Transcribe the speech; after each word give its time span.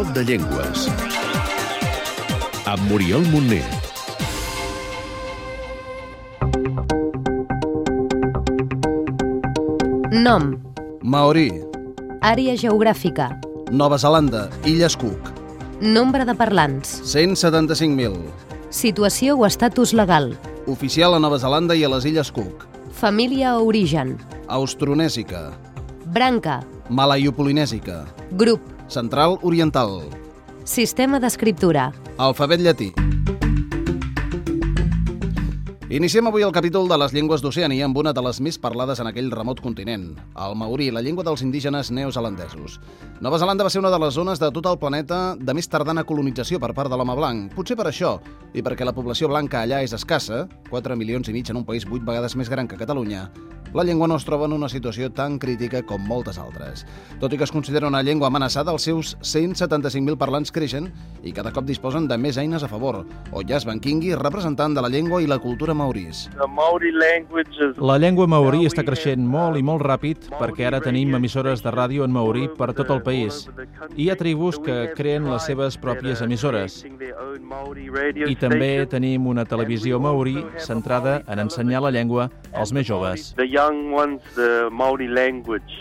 Do 0.00 0.12
de 0.14 0.24
Llengües. 0.24 0.88
Amb 2.64 2.80
Muriel 2.88 3.20
Montner. 3.28 3.66
Nom, 10.10 10.56
Maori, 11.02 11.50
àrea 12.20 12.56
geogràfica, 12.56 13.28
Nova 13.70 13.98
Zelanda, 13.98 14.48
Illes 14.64 14.96
Cook, 14.96 15.30
nombre 15.80 16.24
de 16.24 16.34
parlants, 16.34 17.00
175.000. 17.04 18.16
situació 18.70 19.36
o 19.36 19.46
estatus 19.46 19.92
legal, 19.92 20.36
Oficial 20.66 21.14
a 21.14 21.18
Nova 21.20 21.38
Zelanda 21.38 21.74
i 21.74 21.84
a 21.84 21.88
les 21.88 22.04
Illes 22.06 22.32
Cook. 22.32 22.66
família 22.92 23.58
o 23.58 23.66
origen, 23.66 24.16
Austronèsica, 24.48 25.50
branca, 26.06 26.62
Malaiopolinèsica, 26.88 28.06
grup, 28.32 28.60
Central 28.90 29.38
Oriental, 29.46 30.00
sistema 30.66 31.20
d'escriptura, 31.22 31.92
Alfabet 32.18 32.58
llatí. 32.58 32.88
Iniciem 35.90 36.26
avui 36.26 36.42
el 36.42 36.50
capítol 36.54 36.88
de 36.90 36.98
les 36.98 37.14
llengües 37.14 37.42
d'Oceania 37.42 37.86
amb 37.86 37.96
una 38.02 38.12
de 38.14 38.22
les 38.22 38.40
més 38.42 38.58
parlades 38.58 38.98
en 39.02 39.06
aquell 39.06 39.30
remot 39.30 39.62
continent, 39.62 40.08
el 40.38 40.56
maorí, 40.58 40.90
la 40.90 41.02
llengua 41.02 41.22
dels 41.26 41.42
indígenes 41.46 41.92
neozelandesos. 41.94 42.80
Nova 43.22 43.38
Zelanda 43.38 43.66
va 43.66 43.70
ser 43.70 43.82
una 43.82 43.90
de 43.94 43.98
les 44.02 44.14
zones 44.14 44.42
de 44.42 44.50
tot 44.50 44.66
el 44.66 44.78
planeta 44.78 45.36
de 45.38 45.54
més 45.54 45.70
tardana 45.70 46.04
colonització 46.06 46.58
per 46.58 46.72
part 46.74 46.90
de 46.90 46.98
l'home 46.98 47.14
blanc. 47.18 47.54
Potser 47.54 47.78
per 47.78 47.86
això, 47.90 48.16
i 48.54 48.62
perquè 48.62 48.86
la 48.86 48.94
població 48.94 49.30
blanca 49.30 49.62
allà 49.62 49.84
és 49.86 49.94
escassa, 49.94 50.48
4 50.70 50.98
milions 50.98 51.30
i 51.30 51.34
mig 51.34 51.50
en 51.50 51.62
un 51.62 51.66
país 51.66 51.86
8 51.86 52.02
vegades 52.06 52.34
més 52.38 52.50
gran 52.50 52.66
que 52.66 52.78
Catalunya, 52.78 53.28
la 53.74 53.84
llengua 53.84 54.08
no 54.08 54.16
es 54.16 54.24
troba 54.24 54.46
en 54.46 54.52
una 54.52 54.68
situació 54.68 55.10
tan 55.14 55.38
crítica 55.38 55.82
com 55.86 56.02
moltes 56.06 56.38
altres. 56.38 56.84
Tot 57.20 57.32
i 57.32 57.38
que 57.38 57.44
es 57.46 57.52
considera 57.52 57.88
una 57.88 58.02
llengua 58.02 58.28
amenaçada, 58.28 58.72
els 58.72 58.82
seus 58.88 59.16
175.000 59.22 60.18
parlants 60.18 60.50
creixen 60.52 60.90
i 61.22 61.32
cada 61.32 61.52
cop 61.52 61.66
disposen 61.68 62.08
de 62.08 62.18
més 62.18 62.38
eines 62.38 62.64
a 62.64 62.68
favor. 62.68 63.04
Oyas 63.32 63.64
Bankingui, 63.68 64.14
representant 64.18 64.74
de 64.74 64.82
la 64.82 64.90
llengua 64.90 65.22
i 65.22 65.28
la 65.30 65.38
cultura 65.38 65.74
is 65.96 66.28
La 67.78 67.98
llengua 67.98 68.26
maorí 68.26 68.66
està 68.66 68.84
creixent 68.84 69.22
molt 69.26 69.58
i 69.58 69.62
molt 69.62 69.82
ràpid 69.82 70.28
perquè 70.38 70.66
ara 70.66 70.80
tenim 70.80 71.14
emissores 71.14 71.62
de 71.62 71.70
ràdio 71.70 72.04
en 72.04 72.12
maorí 72.12 72.48
per 72.56 72.72
tot 72.74 72.90
el 72.90 73.02
país. 73.02 73.46
I 73.96 74.04
hi 74.04 74.10
ha 74.10 74.16
tribus 74.16 74.58
que 74.58 74.92
creen 74.96 75.28
les 75.30 75.46
seves 75.46 75.78
pròpies 75.78 76.22
emissores. 76.22 76.84
I 78.26 78.36
també 78.40 78.86
tenim 78.90 79.26
una 79.30 79.44
televisió 79.44 80.00
maorí 80.00 80.38
centrada 80.58 81.20
en 81.28 81.44
ensenyar 81.46 81.82
la 81.84 81.92
llengua 81.94 82.30
als 82.52 82.72
més 82.72 82.86
joves. 82.88 83.34
Young 83.60 83.92
ones, 83.92 84.22
the 84.34 84.70
Maori 84.72 85.08
language. 85.08 85.74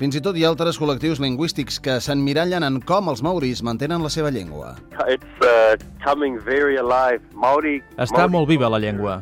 Fins 0.00 0.16
i 0.16 0.22
tot 0.24 0.36
hi 0.36 0.44
ha 0.44 0.48
altres 0.52 0.78
col·lectius 0.80 1.20
lingüístics 1.20 1.76
que 1.84 1.98
s'emmirallen 2.04 2.64
en 2.64 2.78
com 2.88 3.10
els 3.12 3.20
maoris 3.24 3.60
mantenen 3.66 4.04
la 4.04 4.12
seva 4.12 4.32
llengua. 4.32 4.74
It's 5.04 5.44
uh, 5.44 5.76
coming 6.04 6.38
very 6.48 6.80
alive. 6.80 7.20
Maori. 7.34 7.80
Està 7.96 8.24
Maori 8.24 8.36
molt 8.38 8.52
viva 8.52 8.72
la 8.72 8.80
llengua. 8.80 9.18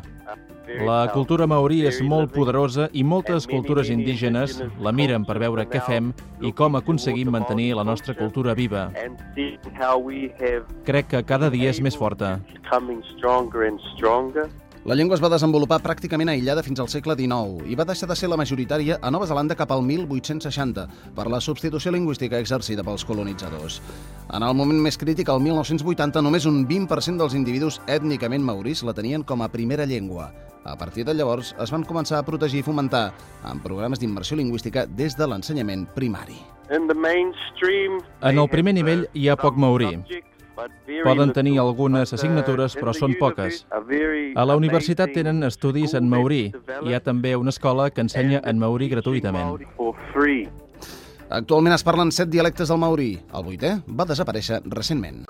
very 0.67 0.87
La 0.87 1.11
cultura 1.13 1.47
maorí 1.47 1.83
és 1.85 1.99
molt 2.03 2.33
poderosa 2.33 2.87
i 2.97 3.03
moltes 3.05 3.45
cultures 3.47 3.91
indígenes 3.93 4.57
la 4.81 4.93
miren 4.97 5.27
per 5.29 5.37
veure 5.43 5.67
què 5.69 5.83
fem 5.85 6.13
i 6.41 6.55
com 6.57 6.79
aconseguim 6.79 7.31
mantenir 7.35 7.75
la 7.77 7.85
nostra 7.85 8.15
cultura 8.17 8.55
viva. 8.57 8.87
Crec 10.89 11.11
que 11.13 11.25
cada 11.29 11.51
dia 11.53 11.71
és 11.75 11.83
més 11.85 11.99
forta. 12.01 12.39
La 14.85 14.95
llengua 14.95 15.17
es 15.17 15.23
va 15.25 15.31
desenvolupar 15.33 15.79
pràcticament 15.81 16.29
aïllada 16.29 16.61
fins 16.63 16.77
al 16.83 16.91
segle 16.93 17.15
XIX 17.17 17.71
i 17.73 17.77
va 17.81 17.87
deixar 17.89 18.05
de 18.11 18.17
ser 18.21 18.29
la 18.29 18.37
majoritària 18.37 18.99
a 19.01 19.11
Nova 19.11 19.25
Zelanda 19.25 19.57
cap 19.57 19.71
al 19.73 19.81
1860 19.81 20.85
per 21.17 21.25
la 21.33 21.41
substitució 21.41 21.89
lingüística 21.95 22.37
exercida 22.37 22.85
pels 22.85 23.07
colonitzadors. 23.09 23.79
En 24.29 24.45
el 24.45 24.53
moment 24.53 24.83
més 24.85 25.01
crític, 25.01 25.31
el 25.33 25.41
1980, 25.41 26.21
només 26.21 26.45
un 26.45 26.67
20% 26.69 27.17
dels 27.17 27.37
individus 27.39 27.81
ètnicament 27.89 28.45
maoris 28.45 28.85
la 28.85 28.93
tenien 28.93 29.25
com 29.25 29.41
a 29.41 29.49
primera 29.49 29.89
llengua. 29.89 30.29
A 30.69 30.77
partir 30.77 31.09
de 31.09 31.17
llavors, 31.17 31.55
es 31.61 31.73
van 31.73 31.89
començar 31.89 32.21
a 32.21 32.29
protegir 32.29 32.61
i 32.61 32.69
fomentar 32.69 33.07
amb 33.41 33.65
programes 33.65 34.05
d'immersió 34.05 34.37
lingüística 34.37 34.85
des 34.85 35.17
de 35.17 35.25
l'ensenyament 35.33 35.89
primari. 35.97 36.37
En 38.21 38.39
el 38.39 38.49
primer 38.53 38.77
nivell 38.77 39.09
hi 39.15 39.29
ha 39.29 39.41
poc 39.41 39.57
maorí. 39.57 39.95
Poden 41.05 41.33
tenir 41.37 41.59
algunes 41.61 42.13
assignatures, 42.17 42.77
però 42.81 42.95
són 42.97 43.15
poques. 43.21 43.67
a 44.35 44.45
la 44.45 44.57
universitat 44.57 45.13
tenen 45.13 45.43
estudis 45.45 45.95
en 45.95 46.09
maorí. 46.09 46.51
developed 46.51 46.89
Hi 46.89 46.95
ha 46.95 47.01
també 47.01 47.37
una 47.37 47.51
escola 47.51 47.91
que 47.91 48.01
ensenya 48.01 48.41
en 48.45 48.59
maorí 48.59 48.89
teaching 48.89 49.23
gratuïtament. 49.23 50.51
Actualment 51.31 51.75
es 51.75 51.83
parlen 51.85 52.13
set 52.13 52.29
dialectes 52.29 52.69
del 52.69 52.79
maorí. 52.79 53.19
El 53.35 53.45
vuitè 53.45 53.83
va 53.89 54.05
desaparèixer 54.05 54.63
recentment. 54.65 55.25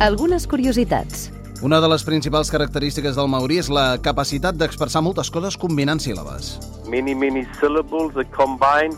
algunes 0.00 0.46
curiositats, 0.46 1.32
Una 1.60 1.80
de 1.80 1.88
les 1.90 2.04
principals 2.06 2.52
característiques 2.54 3.16
del 3.18 3.26
maorí 3.26 3.56
és 3.58 3.66
la 3.66 3.96
capacitat 3.98 4.54
d'expressar 4.54 5.00
moltes 5.02 5.26
coses 5.34 5.56
combinant 5.58 5.98
síl·labes. 5.98 6.52
Many, 6.86 7.16
many 7.18 7.42
syllables 7.58 8.14
are 8.14 8.28
combined, 8.30 8.94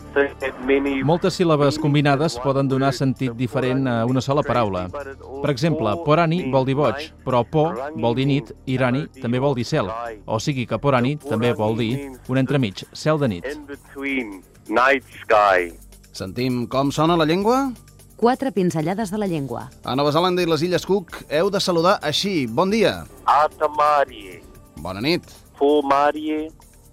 many... 0.69 0.99
Moltes 1.01 1.39
síl·labes 1.39 1.79
combinades 1.81 2.37
poden 2.43 2.69
donar 2.69 2.91
sentit 2.93 3.33
diferent 3.39 3.89
a 3.89 3.95
una 4.05 4.21
sola 4.21 4.45
paraula. 4.45 4.85
Per 4.93 5.49
exemple, 5.49 5.95
porani 6.05 6.43
vol 6.53 6.69
dir 6.69 6.77
boig, 6.77 7.09
però 7.25 7.41
po 7.41 7.65
vol 7.97 8.19
dir 8.21 8.29
nit 8.29 8.53
i 8.69 8.77
rani 8.77 9.07
també 9.17 9.41
vol 9.41 9.57
dir 9.57 9.65
cel. 9.65 9.89
O 10.29 10.37
sigui 10.37 10.67
que 10.69 10.77
porani 10.77 11.15
també 11.17 11.55
vol 11.57 11.79
dir 11.81 12.11
un 12.29 12.37
entremig, 12.45 12.85
cel 12.93 13.17
de 13.17 13.31
nit. 13.39 13.49
Sentim 16.13 16.67
com 16.69 16.93
sona 16.93 17.17
la 17.17 17.25
llengua? 17.25 17.71
Quatre 18.21 18.51
pinzellades 18.51 19.09
de 19.09 19.17
la 19.17 19.25
llengua, 19.27 19.71
A 19.83 19.95
Nova 19.95 20.11
Zelanda 20.13 20.43
i 20.43 20.45
les 20.45 20.61
Illes 20.61 20.85
Cook 20.85 21.23
heu 21.27 21.49
de 21.49 21.59
saludar 21.59 21.97
així. 22.05 22.45
Bon 22.45 22.69
dia. 22.69 23.01
Atamarie. 23.25 24.43
Bona 24.77 25.01
nit. 25.01 25.25
Fomarie. 25.57 26.51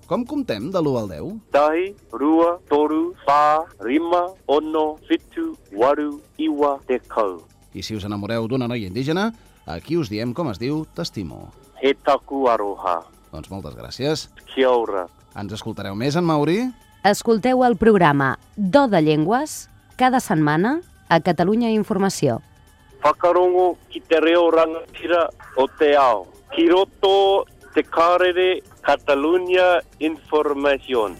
Com 0.08 0.24
comptem 0.24 0.70
de 0.72 0.80
l'1 0.80 0.96
al 1.02 1.08
10? 1.12 1.36
Tahi, 1.52 1.84
rua, 2.16 2.54
toru, 2.70 3.12
fa, 3.26 3.60
rima, 3.84 4.22
ono, 4.48 4.96
fitu, 5.04 5.52
waru, 5.76 6.16
iwa, 6.40 6.78
dekau. 6.88 7.42
I 7.76 7.84
si 7.84 7.94
us 7.94 8.08
enamoreu 8.08 8.48
d'una 8.48 8.64
noia 8.66 8.88
indígena, 8.88 9.28
aquí 9.68 9.98
us 10.00 10.08
diem 10.08 10.32
com 10.32 10.48
es 10.48 10.58
diu 10.58 10.86
T'estimo. 10.96 11.50
He 11.82 11.92
taku 11.92 12.48
aroha. 12.48 13.02
Doncs 13.28 13.50
moltes 13.52 13.76
gràcies. 13.76 14.30
Kia 14.48 14.72
ora. 14.72 15.04
Ens 15.36 15.52
escoltareu 15.52 15.94
més 15.94 16.16
en 16.16 16.24
maorí? 16.24 16.62
escolteu 17.04 17.62
el 17.64 17.76
programa 17.76 18.38
Do 18.56 18.88
de 18.88 18.98
Llengües 19.00 19.68
cada 19.96 20.18
setmana 20.20 20.80
a 21.08 21.20
Catalunya 21.20 21.70
Informació. 21.72 22.40
Whakarongo 23.04 23.76
ki 23.88 24.02
te 24.08 24.20
reo 24.20 24.50
rangatira 24.50 25.28
o 25.56 25.68
te 25.78 25.94
ao. 25.96 26.26
Ki 26.54 26.68
roto 26.68 27.46
te 27.74 27.84
karere 27.84 28.62
Catalunya 28.82 29.80
Information. 29.98 31.16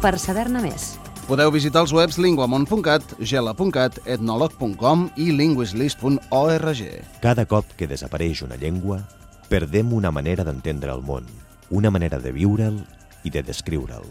Per 0.00 0.16
saber-ne 0.18 0.62
més, 0.64 0.96
Podeu 1.30 1.52
visitar 1.54 1.84
els 1.84 1.92
webs 1.94 2.16
linguamont.cat, 2.18 3.12
gela.cat, 3.22 4.00
etnolog.com 4.02 5.04
i 5.14 5.28
linguislist.org. 5.30 6.80
Cada 7.22 7.44
cop 7.46 7.76
que 7.78 7.86
desapareix 7.86 8.42
una 8.42 8.58
llengua, 8.58 8.98
perdem 9.46 9.92
una 9.94 10.10
manera 10.10 10.42
d'entendre 10.42 10.90
el 10.90 11.04
món, 11.06 11.30
una 11.70 11.94
manera 11.94 12.18
de 12.18 12.34
viure'l 12.34 12.82
i 13.22 13.30
de 13.30 13.44
descriure'l. 13.46 14.10